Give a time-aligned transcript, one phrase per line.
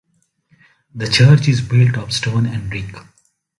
[0.95, 2.95] The church is built of stone and brick.